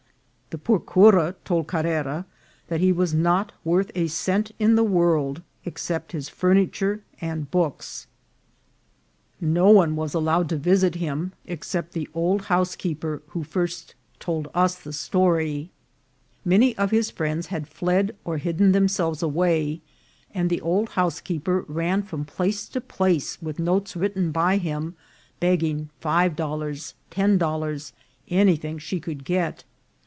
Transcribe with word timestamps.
The 0.49 0.57
poor 0.57 0.79
cura 0.81 1.33
told 1.45 1.67
Carrera 1.67 2.25
that 2.67 2.81
he 2.81 2.91
was 2.91 3.13
not 3.13 3.53
worth 3.63 3.89
a 3.95 4.07
cent 4.07 4.51
in 4.59 4.75
the 4.75 4.83
world 4.83 5.43
except 5.63 6.11
his 6.11 6.27
furniture 6.27 7.03
and 7.21 7.49
books. 7.49 8.05
No 9.39 9.69
one 9.69 9.95
was 9.95 10.13
allowed 10.13 10.49
to 10.49 10.57
visit 10.57 10.95
him 10.95 11.31
except 11.45 11.93
208 11.93 12.03
INCIDENTS 12.21 12.41
OF 12.49 12.51
TRAVEL. 12.51 12.51
the 12.51 12.51
old 12.51 12.57
housekeeper 12.67 13.21
who 13.27 13.43
first 13.45 13.95
told 14.19 14.49
us 14.53 14.75
the 14.75 14.91
story. 14.91 15.71
Many 16.43 16.77
of 16.77 16.91
his 16.91 17.09
friends 17.11 17.47
had 17.47 17.65
fled 17.65 18.13
or 18.25 18.37
hidden 18.37 18.73
themselves 18.73 19.23
away, 19.23 19.79
and 20.33 20.49
the 20.49 20.59
old 20.59 20.89
housekeeper 20.89 21.63
ran 21.69 22.03
from 22.03 22.25
place 22.25 22.67
to 22.67 22.81
place 22.81 23.41
with 23.41 23.57
notes 23.57 23.95
written 23.95 24.31
by 24.33 24.57
him, 24.57 24.97
begging 25.39 25.87
five 26.01 26.35
dollars, 26.35 26.93
ten 27.09 27.37
dollars, 27.37 27.93
any 28.27 28.57
thing 28.57 28.77
she 28.79 28.99
could 28.99 29.23
get. 29.23 29.63